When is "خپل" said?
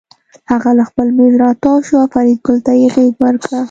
0.89-1.07